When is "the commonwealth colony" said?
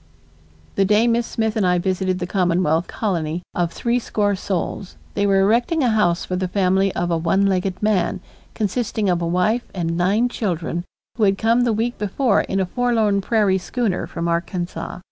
2.17-3.43